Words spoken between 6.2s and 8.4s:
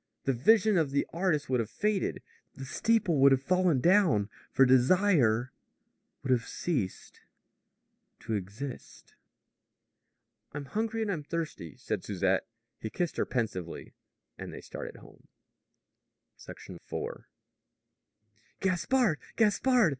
would have ceased to